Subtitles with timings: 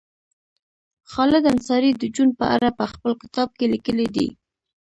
[1.11, 4.27] خالد انصاري د جون په اړه په خپل کتاب کې لیکلي دي